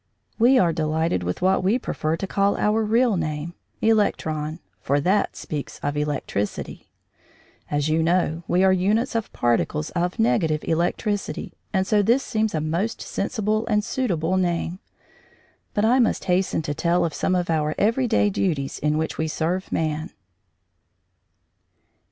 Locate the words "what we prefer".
1.43-2.17